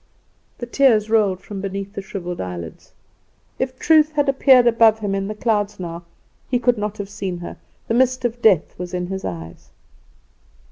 [0.57, 2.93] "The tears rolled from beneath the shrivelled eyelids.
[3.59, 6.05] If Truth had appeared above him in the clouds now
[6.49, 7.55] he could not have seen her,
[7.87, 9.69] the mist of death was in his eyes.